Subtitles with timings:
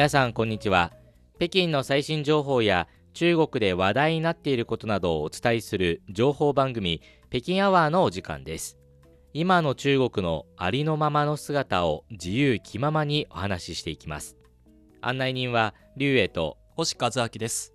[0.00, 0.94] 皆さんこんにちは。
[1.36, 8.78] 北京の最新情報や中国で話題になっていることなどをお伝えする情報番組北京アワーのお時間です。
[9.34, 14.38] 今の中国のありのままの姿を自由気ままにお話ししていきます。
[15.02, 17.74] 案内人は劉英と星和明です。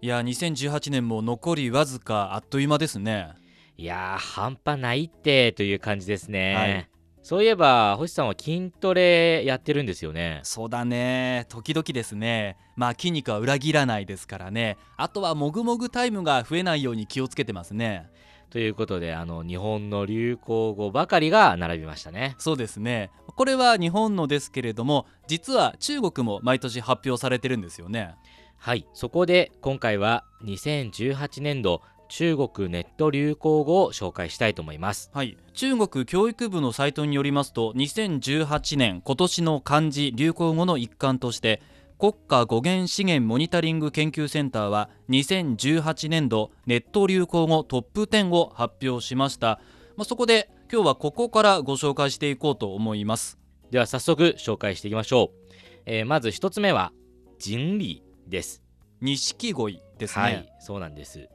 [0.00, 3.30] いや2018年も残りわずかあっという間ですね。
[3.76, 6.95] いやー半端ないってという感じですね、はい
[7.26, 10.38] そういえば星さんは筋トレやってるんですよね。
[10.44, 11.44] そうだね。
[11.48, 12.56] 時々ですね。
[12.76, 14.78] まあ筋肉は裏切らないですからね。
[14.96, 18.08] あとはもぐもぐタイムが増えないように気をつけてますね。
[18.48, 22.36] ということであの日本の流行語ばかりが並びましたね。
[22.38, 23.10] そうですね。
[23.34, 28.14] これは日本のですけれども実は中国も毎年発表されてるんですよね。
[28.56, 28.86] はい。
[28.94, 35.10] そこで今回は2018年度中国ネット流行語を紹介したいと思います。
[35.12, 35.36] はい。
[35.54, 41.62] 中国教育部のサイトによりますと2018年今年の漢字流行語の一環として
[41.98, 49.60] 国家語源資源モニタリング研究センターは2018年度ネット流行語トップ10を発表しました、
[49.96, 53.38] まあ、そこで今日はここからご紹介していこうと思います。
[53.70, 55.52] では早速紹介していきましょう、
[55.86, 56.92] えーまず一つ目は
[57.38, 58.62] 人理です。
[59.00, 61.28] 錦鯉ですね、はいそうなんです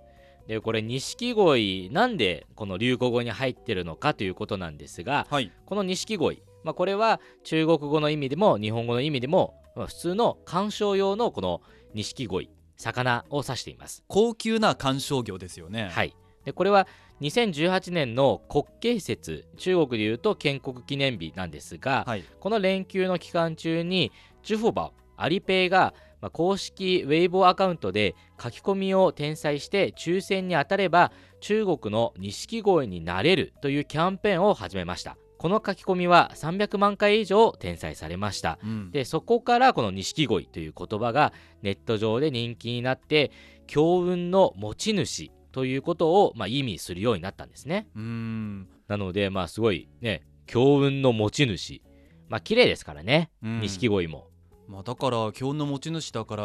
[0.47, 5.51] でこれ錦鯉なんでこの流行語に入ってるのかということなんですがはい。
[5.65, 11.61] この錦鯉、まあ、これは中国語の意味でも日本語の意味でも、まあ普通の観賞用のこの
[11.93, 14.03] 錦鯉魚を指しています。
[14.07, 15.89] 高級な観賞魚ですよね。
[15.91, 16.15] はい。
[16.45, 16.87] でこれは
[17.21, 22.23] 2018年の国慶節中国でいうと建国記念日なんですが、はい。
[22.39, 24.11] この連休の期間中に
[24.43, 35.17] ジュフォバアリペイがまあ公式ウェイボーアカウントで書き込みを転載して抽選に当たれば中国の錦鯉になれるというキャンペーンを始めました。
[35.41, 38.59] この書き込みは300万回以上転載されました。
[38.63, 38.91] うん。
[38.91, 41.33] でそこからこの錦鯉という言葉が
[41.63, 43.31] ネット上で人気になって
[43.65, 47.87] 強運の持ち主ということをまあ意味するようになったんですね。
[47.95, 48.67] うーん。
[48.87, 51.81] なのでまあすごいね強運の持ち主。
[52.29, 53.61] まあ綺麗ですからねうん。
[53.61, 54.27] 錦鯉も
[54.67, 56.43] まあ、だから今日の持ち主だから、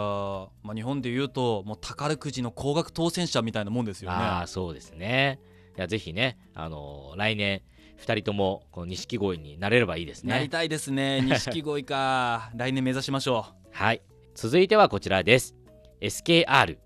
[0.65, 4.17] まあ、日本でいうともう宝くじの高額当選者みたいなもんですよね。
[4.17, 5.39] ああそうですね。
[5.77, 7.63] いやぜひねあのー来年
[8.01, 10.33] 2人ともこの錦鯉になれればいいですね。
[10.35, 11.21] なりたいですね。
[11.25, 12.51] 錦鯉か。
[12.57, 14.03] 来年目指しましょはい。
[14.35, 15.55] 続いてはこちらです。
[16.01, 16.79] SKR う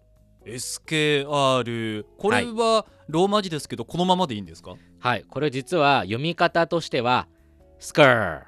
[0.47, 4.77] SKR これはローマ字ですけどこのままでいいんですか？
[4.99, 5.25] はい。
[5.25, 7.29] これ実は読み方としては
[7.79, 8.43] スカー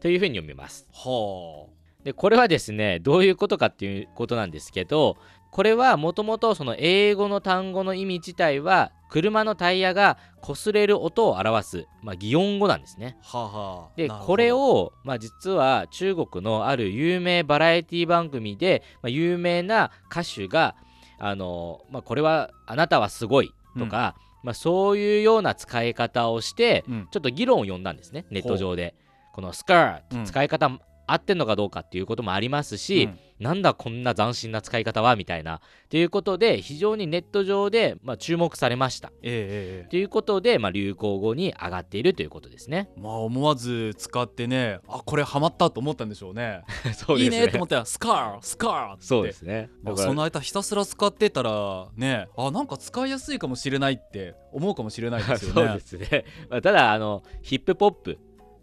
[0.00, 0.86] というふうに読みます。
[0.92, 1.66] は
[2.04, 5.16] でこれはですねどういうことかっていうことなんですけど
[5.50, 13.18] これはもともとその英語の単語の意味自体は車のタイヤが擦れる音を表す、まあ、擬音語なんですね。
[13.32, 20.76] あはあはあでこれを、まあ、実は中国のある有名バラエティ番組で、まあ、有名な歌手が
[21.18, 27.08] あの、まあ、これはあなたはすごいとか、まあ、そういうような使い方をしてうん。
[27.10, 28.94] ちょっと議論を呼んだんですねネット上で。
[29.32, 30.24] このスカーうん。
[30.24, 30.70] ト使い方
[31.12, 33.18] 合ってんのかどうかっていうこともありますし、うん。
[33.40, 35.60] なんだこんな斬新な使い方はみたいな。
[35.88, 39.10] ということで非常にネット上で、まあ、注目されました。
[39.22, 42.90] えええということで、まあ、流行語に上がっているということですね。
[42.96, 46.62] えまあ思わず使ってねあこれハマったと思ったんでしょうね。
[46.94, 49.06] そいいねと思ったらスカースカーって。
[49.06, 49.70] そうですね。
[49.82, 55.80] まあ、その間ひたすら使ってたらねあなんか使いやすいかもしれないって思うかもしれないですよね。
[55.80, 58.18] そうですね、まあ、ただあのヒップポップ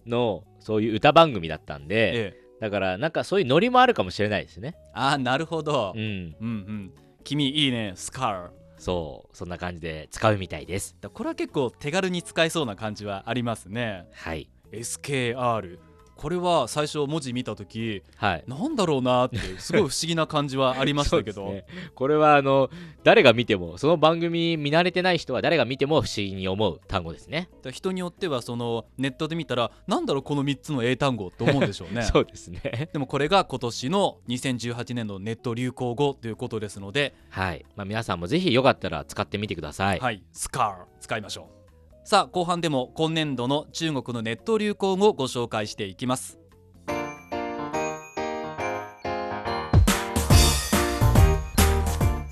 [0.08, 2.48] のそういう歌番組だったんで、ええ。
[2.60, 4.76] だからなんかそういうノリもあるかもしれないですね。
[4.94, 6.02] あーなるほど、うん。
[6.02, 6.92] うんうん。
[7.24, 7.94] 君いいね。
[7.96, 9.36] スカーそう。
[9.36, 10.96] そんな感じで使うみたいです。
[11.02, 14.06] だこれは結構手軽に使えそうな感じはありますね。
[14.14, 14.50] はい。
[14.72, 15.80] SKR
[16.18, 18.44] これは最初文字見た時はい。
[18.48, 21.66] なんだろうなってすごい不思議な感じはありましたけど、ね。
[21.96, 22.70] これはあの
[23.04, 27.50] 誰が見てもその番組見慣れてない人は誰が見ても不思議に思う単語ですね。
[27.62, 32.02] だ人によってはそのネットで見たらなんだろうこの3つの英単語って思うんでしょうね。
[32.12, 32.90] そうですね。
[32.92, 37.16] でもこれが今年の2018年のネット流行語ということですので。
[37.30, 41.57] はい、まあ、皆さんもぜひよかったら使ってみてください、はい、スカー使いましょう
[42.10, 46.40] さあ後半でも今年度の中国のネット流行語をご紹介していきます。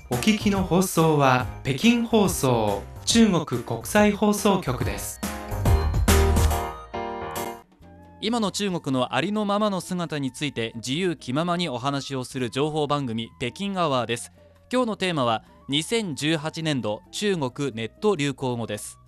[0.08, 5.20] お聞きの放送は北京放送中国国際放送局です。
[8.22, 14.32] 今の中国のありのままの姿について自由気ままにお話をする情報番組北京アワーです。
[14.72, 18.98] 今日のテーマは2018年度中国ネット流行語です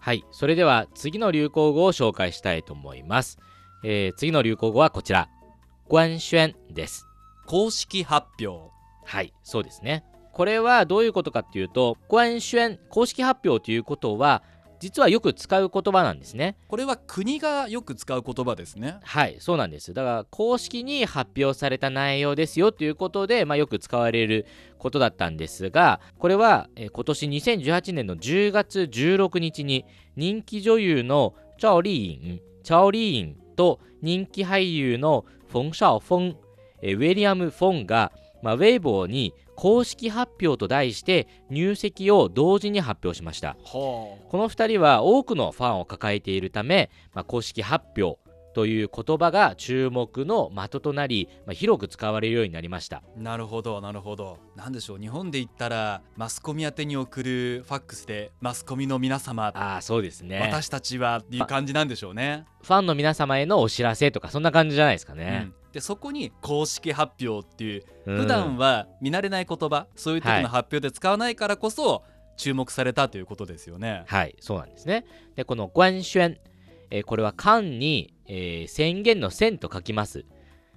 [0.00, 3.38] はい、それでは次の流行語を紹介したいと思います。
[3.84, 5.28] えー次の流行語はこちら、
[5.88, 7.06] 官宣です。
[7.50, 8.70] 公式発表
[9.04, 14.44] はいそうですねこれはどういうことかっていうと官宣公式発表ということは
[14.80, 16.56] 実はよく使う言葉なんですね。
[16.66, 18.96] これは国がよく使う言葉ですね。
[19.02, 19.92] はいそうなんです。
[19.92, 24.46] だから公式に発表された内容ですよということで、まあ、よく使われる
[24.78, 29.84] ことだったんですがこれは、えー今年2018年の10月16日に
[30.16, 36.36] 人気女優のチャオリーインチャオリーインと人気俳優のフォン・シャオフォン、
[36.82, 38.12] えーウィリアム・フォンが、
[38.42, 43.48] まあ、ウェイボーに公式発表と題して入籍を同時に発表しました。
[43.48, 48.18] はこの2人は多くのファンを抱えているため、まあ、公式発表
[48.54, 53.02] という言葉が注目の的となり、まあ、広く使われるようになりました。
[53.18, 54.38] あなるほどなるほど。
[54.56, 60.40] なんでしょう日本で言ったらマスコミ宛てに送るファックスでマスコミの皆様ああそうですね。
[60.40, 62.46] 私たちはっていう感じなんでしょうね。
[62.62, 65.42] ファンの皆様へのお知らせとかそんな感じじゃないですかね。
[65.44, 72.02] うん、でそこに公式発表っていううん普段は見慣れない言葉、そういう時の発表で使わないからこそ
[72.36, 74.04] 注目されたということですよね。
[74.06, 75.04] はいそうなんですね。
[75.36, 76.38] でこの官宣、
[76.90, 80.24] えーこれは官に、えー宣言の宣と書きます。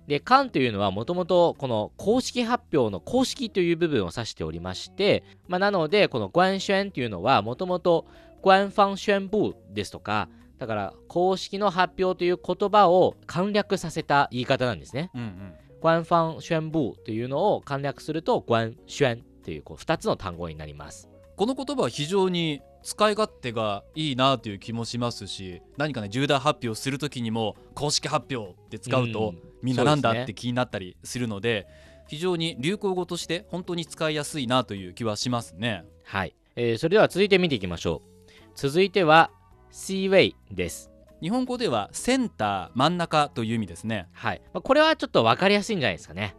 [0.07, 8.05] で官というのはもともとこの公式発表の公式という部分を指しておりまして、まあ、なのでこの官宣というのはもともと
[8.43, 10.27] 官方宣布ですとか
[10.57, 15.11] だから公式の発表という言葉を簡略させた言い方なんですね。
[15.13, 15.53] うんうん。
[15.81, 21.09] 官方宣布というのを簡略すると官宣というこう2つの単語になります。
[21.35, 29.41] この言葉は非常に使い勝手がいいなという気もしますし何かね重大発表する時にも公式発表って使うと、うん。
[29.61, 31.67] みんななんだって気になったりするので
[32.07, 35.85] 非常に流行語として本当に使いやすいなという気はしますね。
[36.03, 38.31] はい、えーそれでは続いて見ていきましょう。
[38.55, 39.31] 続いては
[39.73, 40.91] C-Way です。
[41.19, 44.07] 日本語ではセンター真ん中という意味ですね。
[44.13, 46.35] はい、まあこれはちょっと分かりやすいんじゃないですかね。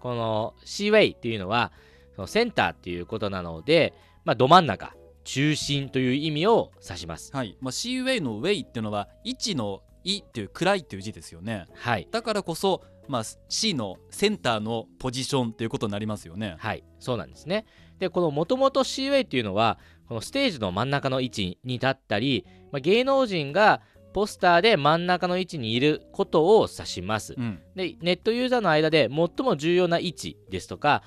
[0.00, 1.70] この C-Way っていうのは
[2.16, 3.94] そのセンターっていうことなので、
[4.24, 4.92] まあ、ど真ん中
[5.22, 7.30] 中心という意味を指します。
[7.32, 11.66] はい、まあ、シーウェイのウェイっていうのは位置の位っていう暗いっていう字ですよね。
[11.74, 12.08] はい。
[12.10, 16.56] だからこそ、まあ、C のセンターのポジションということになりますよね。
[16.58, 16.82] はい。
[16.98, 17.66] そうなんですね。
[17.98, 19.78] でこのもともと C-Way っていうのは
[20.08, 23.80] このステージの真ん中の位置に立ったり、まあ、芸能人が
[24.12, 31.02] ポスターで真ん中の位置にいることを指しますうん、でネットユーザーの間で最も重要な位置ですとか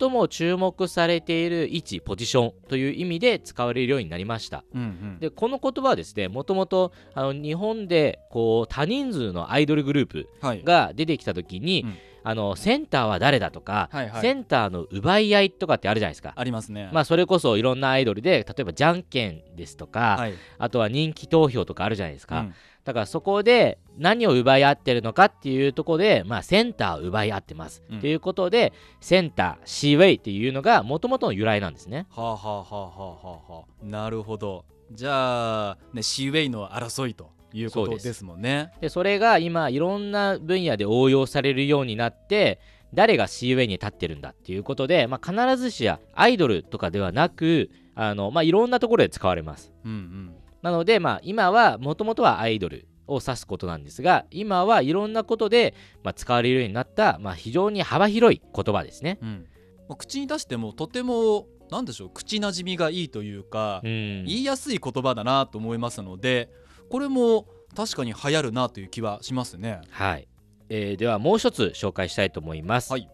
[0.00, 5.18] 最も注目されている位置ポジションという意味で使われるようになりましたうん、うん。
[5.20, 10.62] でこの言葉はですねもともと日本でこう多人数のアイドルグループはい。
[10.64, 16.90] が出てきた時に、うんあのセンターは誰だとか、はいはいセンターの奪い合いとかってあるじゃないですかありますね。
[16.92, 20.34] まあそれこそいろんなアイドルで例えばじゃんけんですとか、はい。
[20.58, 22.54] あとは人気投票とかあるじゃないですか、うん
[22.84, 27.82] だからそこで何を奪い合ってるのかっていうところで、まあ、センターを奪い合ってます。
[27.90, 28.72] うんということで
[29.02, 32.06] センター C ウェイっていうのがもともとの由来なんですね。
[32.10, 34.64] はあ、はあはあはあはあはあ、なるほど。
[34.90, 38.72] じゃあ、ね、シーウェイの争いということですもんね。
[38.80, 42.60] でそれが今いろんな分野で応用されるようになって
[42.94, 49.72] 誰が C ウェイに立ってるんだっていうことで、まあ、必ずしやアイドルとかではなくあの、まあ、いろんなところで使われます。
[49.84, 50.34] うんうん。
[50.62, 59.18] なので、まあ、今はもともとはアイドルを指すことなんですが今はいろんなことで、まあ、使われるようになった、まあ、非常に幅広い言葉ですね。
[59.22, 59.46] うん
[59.88, 66.50] まあ口に出してもとてもなんでしょう口なじみがいいというか、うん言いやすい言葉だなと思いますので
[66.90, 69.80] これも確かに流行るなという気はしますね。
[69.90, 70.28] はい、
[70.68, 72.92] えーではもう一つ紹介したいと思います。
[72.92, 73.08] はい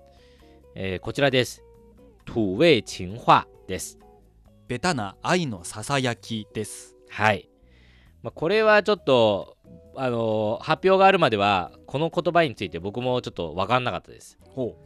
[0.75, 1.63] えーこちらです。
[2.25, 3.99] 土味情話です。
[4.69, 6.97] ベタな愛のささやきです。
[7.11, 7.49] はい。
[8.23, 9.59] まあ、これはちょっと、
[9.97, 14.39] あのー発表があるまではこの言葉について僕もちょっと分かんなかったです。
[14.49, 14.77] ほ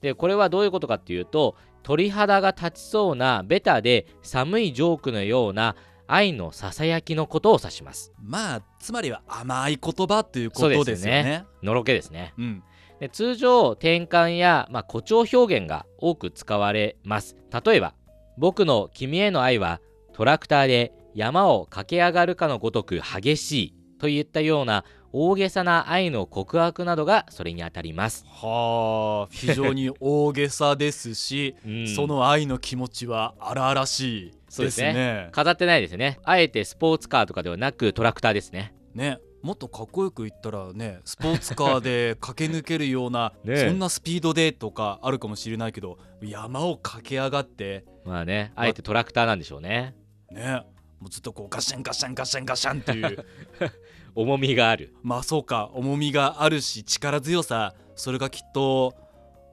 [0.00, 5.74] でこれはどういうことかっていうと鳥肌が立ちそうなベタで寒いジョークのような
[6.08, 8.12] 愛のささやきのことを指します。
[8.20, 11.44] まあつまりは甘い言葉ということですよねですよね。
[11.62, 12.34] のろけですね。
[12.36, 12.62] うん
[12.98, 17.94] で通常転換や、まあ、誇張表現が多く使われます例えば
[18.36, 19.80] 僕の君への愛は
[20.12, 34.92] トラクターで山を駆け上がるかのごとく激しいといったような大げさな愛の告白などがそれにあたります、はあ非常に大げさですし、 うんその愛の気持ちは荒々しいでそうですすね。
[34.94, 35.28] ね。
[35.32, 36.18] 飾ってないですね。
[36.24, 38.74] あえてスポーツカーとかではなくトラクターですね。
[38.94, 47.84] ねもっとかっこよく言ったらねスポーツカーで駆け抜けるような そんなスピードでとかあるかもしれないけど山を駆け上がって。
[48.04, 49.94] まあねあえてトラクターなんでしょうね。
[50.30, 50.62] ね
[50.98, 53.24] もうずっとこうガシャンガシャンガシャンガシャンっていう。
[54.14, 54.94] 重みがある。
[55.02, 58.94] まあそうか重みがあるし力強さそれがきっと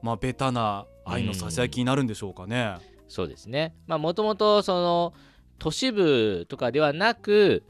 [0.02, 2.74] まあベタな愛のささやきになるんでしょうかね。
[3.08, 3.74] そうですね。
[3.86, 5.14] まあもともとその
[5.58, 7.62] 都市部とかではなく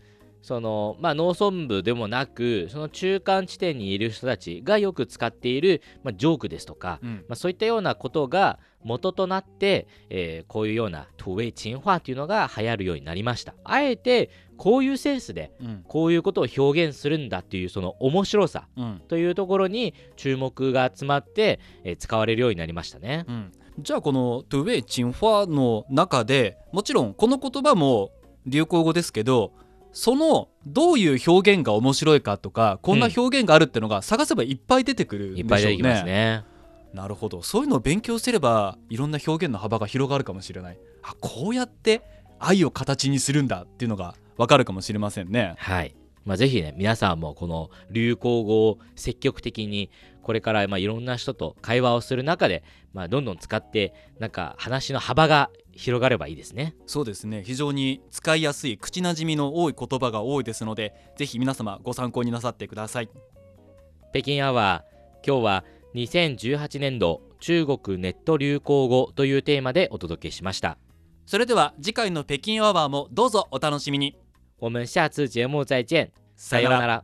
[0.46, 7.24] そのまあ、農村部でもなくその中間地点にいる人たちがよく使っている、まあ、ジョークですとか、うん。
[7.28, 13.54] まあ、そういったようなことが元となって、えーこういうような土味陳話というのが流行るようになりました。
[13.64, 15.84] あえてこういうセンスでうん。
[15.88, 19.02] こういうことを表現するんだっていうその面白さうん。
[19.08, 23.24] というところに注目が集まって、えー使われるようになりましたね。
[23.26, 28.10] うん、じゃあこの「トゥウェイチンファ」の中でもちろんこの言葉も
[28.46, 29.52] 流行語ですけど
[29.92, 35.72] そのどういう表現が面白いかとかこんな表現があるってのが探せばいっぱい出てくるんでしょうね。
[35.72, 36.44] いっぱいすね。
[36.92, 42.02] なるほどそういうのを勉強すればいろんな表現の幅が広がるかもしれないあこうやって
[42.38, 45.54] 愛を形にするんだっていうのがわかるかもしれませんね。
[45.58, 45.94] はい。
[46.26, 49.90] まあ、ぜひね、皆さんもこの流行語を積極的に、
[50.22, 56.74] これからまあいろんな人と会話をする中で、まあ、どんどん使って、なんか話の幅が広がればいいですね。
[56.86, 63.10] そうですね非常に使いやすい口なじみの多い言葉が多いですのでぜひ皆様ご参考になさってください。
[64.12, 65.64] 北京アワー、今日は
[65.94, 70.78] 2018年度中国ネット流行語というテーマでお届けしました。
[71.26, 74.25] それでは次回の北京アワーもどうぞお楽しみに。
[74.57, 76.11] 我们下次节目再见。
[76.35, 77.03] さようなら。